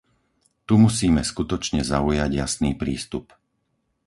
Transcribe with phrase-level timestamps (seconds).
[0.65, 3.25] Tu musíme skutočne zaujať jasný prístup.